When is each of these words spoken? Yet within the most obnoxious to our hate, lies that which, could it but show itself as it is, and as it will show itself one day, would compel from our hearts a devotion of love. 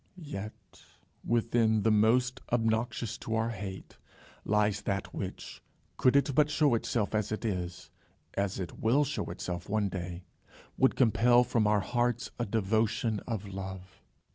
Yet 0.17 0.81
within 1.23 1.83
the 1.83 1.91
most 1.91 2.39
obnoxious 2.51 3.19
to 3.19 3.35
our 3.35 3.49
hate, 3.51 3.97
lies 4.43 4.81
that 4.81 5.13
which, 5.13 5.61
could 5.97 6.15
it 6.15 6.33
but 6.33 6.49
show 6.49 6.73
itself 6.73 7.13
as 7.13 7.31
it 7.31 7.45
is, 7.45 7.91
and 8.33 8.45
as 8.45 8.57
it 8.59 8.79
will 8.79 9.03
show 9.03 9.25
itself 9.29 9.69
one 9.69 9.89
day, 9.89 10.23
would 10.75 10.95
compel 10.95 11.43
from 11.43 11.67
our 11.67 11.81
hearts 11.81 12.31
a 12.39 12.47
devotion 12.47 13.19
of 13.27 13.45
love. 13.47 14.01